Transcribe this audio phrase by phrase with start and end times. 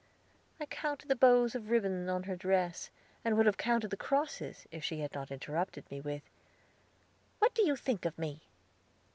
[0.59, 2.89] I counted the bows of ribbon on her dress,
[3.23, 6.23] and would have counted the crosses, if she had not interrupted me with,
[7.37, 8.41] "What do you think of me?"